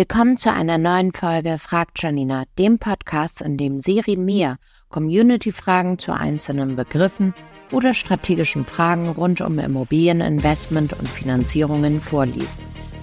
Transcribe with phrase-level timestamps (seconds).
[0.00, 4.56] Willkommen zu einer neuen Folge Fragt Janina, dem Podcast, in dem Siri mir
[4.88, 7.34] Community-Fragen zu einzelnen Begriffen
[7.70, 12.58] oder strategischen Fragen rund um Immobilieninvestment und Finanzierungen vorliest.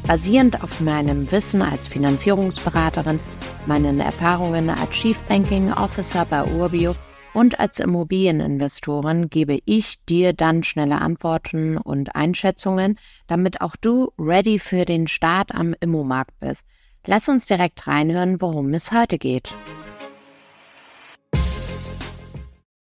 [0.08, 3.20] Basierend auf meinem Wissen als Finanzierungsberaterin,
[3.68, 6.96] meinen Erfahrungen als Chief Banking Officer bei Urbio
[7.36, 14.58] und als Immobilieninvestorin gebe ich dir dann schnelle Antworten und Einschätzungen, damit auch du ready
[14.58, 16.66] für den Start am Immomarkt bist.
[17.10, 19.54] Lass uns direkt reinhören, worum es heute geht.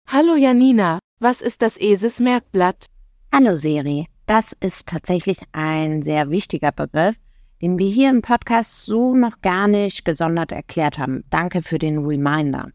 [0.08, 2.86] Hallo Janina, was ist das ESIS-Merkblatt?
[3.34, 7.18] Hallo Siri, das ist tatsächlich ein sehr wichtiger Begriff,
[7.62, 11.26] den wir hier im Podcast so noch gar nicht gesondert erklärt haben.
[11.30, 12.70] Danke für den Reminder.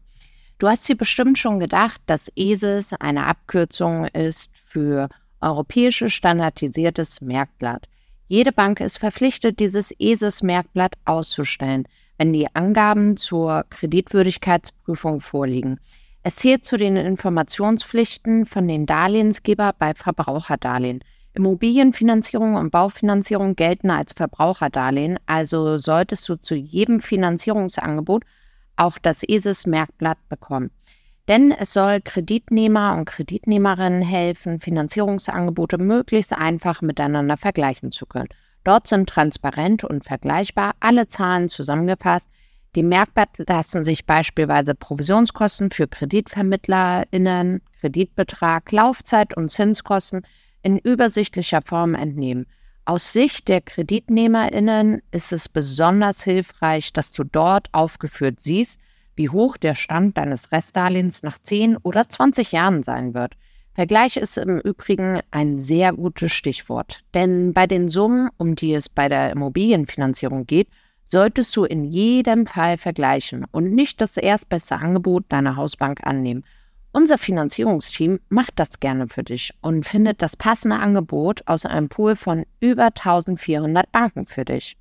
[0.59, 7.87] Du hast dir bestimmt schon gedacht, dass ESIS eine Abkürzung ist für Europäisches Standardisiertes Merkblatt.
[8.31, 11.85] Jede Bank ist verpflichtet, dieses ESIS-Merkblatt auszustellen,
[12.17, 15.81] wenn die Angaben zur Kreditwürdigkeitsprüfung vorliegen.
[16.23, 21.03] Es zählt zu den Informationspflichten von den Darlehensgeber bei Verbraucherdarlehen.
[21.33, 28.23] Immobilienfinanzierung und Baufinanzierung gelten als Verbraucherdarlehen, also solltest du zu jedem Finanzierungsangebot
[28.77, 30.71] auch das ESIS-Merkblatt bekommen.
[31.31, 38.27] Denn es soll Kreditnehmer und Kreditnehmerinnen helfen, Finanzierungsangebote möglichst einfach miteinander vergleichen zu können.
[38.65, 42.27] Dort sind transparent und vergleichbar alle Zahlen zusammengefasst.
[42.75, 50.23] Dem Merkblatt lassen sich beispielsweise Provisionskosten für KreditvermittlerInnen, Kreditbetrag, Laufzeit und Zinskosten
[50.63, 52.45] in übersichtlicher Form entnehmen.
[52.83, 58.81] Aus Sicht der KreditnehmerInnen ist es besonders hilfreich, dass du dort aufgeführt siehst,
[59.21, 63.33] wie hoch der Stand deines Restdarlehens nach 10 oder 20 Jahren sein wird.
[63.75, 68.89] Vergleich ist im Übrigen ein sehr gutes Stichwort, denn bei den Summen, um die es
[68.89, 70.69] bei der Immobilienfinanzierung geht,
[71.05, 76.43] solltest du in jedem Fall vergleichen und nicht das erstbeste Angebot deiner Hausbank annehmen.
[76.91, 82.15] Unser Finanzierungsteam macht das gerne für dich und findet das passende Angebot aus einem Pool
[82.15, 84.77] von über 1400 Banken für dich.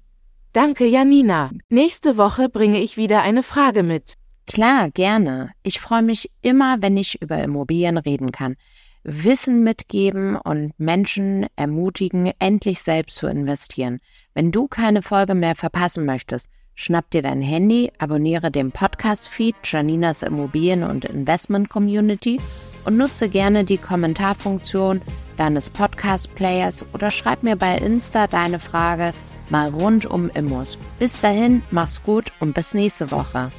[0.55, 1.51] Danke, Janina.
[1.69, 4.15] Nächste Woche bringe ich wieder eine Frage mit.
[4.53, 5.53] Klar, gerne.
[5.63, 8.57] Ich freue mich immer, wenn ich über Immobilien reden kann.
[9.05, 14.01] Wissen mitgeben und Menschen ermutigen, endlich selbst zu investieren.
[14.35, 20.23] Wenn du keine Folge mehr verpassen möchtest, Schnapp dir dein Handy, abonniere den Podcast-Feed Janinas
[20.23, 22.41] Immobilien- und Investment Community
[22.87, 25.03] und nutze gerne die Kommentarfunktion
[25.37, 29.13] deines Podcast-Players oder schreib mir bei Insta deine Frage
[29.51, 30.79] mal rund um Immos.
[30.99, 33.53] Bis dahin, mach's gut und bis nächste Woche.